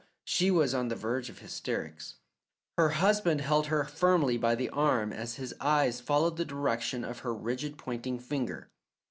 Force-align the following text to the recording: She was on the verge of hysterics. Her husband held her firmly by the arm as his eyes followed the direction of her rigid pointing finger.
She 0.23 0.49
was 0.49 0.73
on 0.73 0.87
the 0.87 0.95
verge 0.95 1.29
of 1.29 1.37
hysterics. 1.37 2.15
Her 2.75 2.89
husband 2.89 3.41
held 3.41 3.67
her 3.67 3.83
firmly 3.83 4.35
by 4.35 4.55
the 4.55 4.71
arm 4.71 5.13
as 5.13 5.35
his 5.35 5.53
eyes 5.61 6.01
followed 6.01 6.37
the 6.37 6.43
direction 6.43 7.03
of 7.05 7.19
her 7.19 7.35
rigid 7.35 7.77
pointing 7.77 8.17
finger. 8.17 8.71